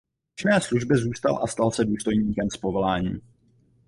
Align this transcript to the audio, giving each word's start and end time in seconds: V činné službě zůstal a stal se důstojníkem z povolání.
V 0.31 0.35
činné 0.41 0.61
službě 0.61 0.97
zůstal 0.97 1.43
a 1.43 1.47
stal 1.47 1.71
se 1.71 1.85
důstojníkem 1.85 2.49
z 2.49 2.57
povolání. 2.57 3.21